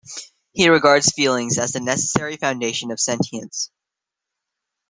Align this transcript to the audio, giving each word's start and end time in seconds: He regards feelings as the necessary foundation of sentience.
He 0.53 0.67
regards 0.67 1.11
feelings 1.11 1.59
as 1.59 1.73
the 1.73 1.79
necessary 1.79 2.35
foundation 2.35 2.89
of 2.89 2.99
sentience. 2.99 3.69